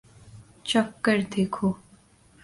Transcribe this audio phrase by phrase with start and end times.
[0.67, 1.69] چکھ کر دیکھو